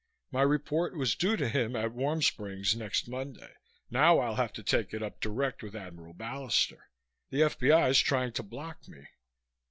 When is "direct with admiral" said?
5.21-6.15